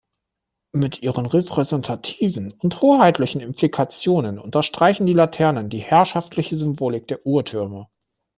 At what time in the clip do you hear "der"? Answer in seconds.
7.07-7.23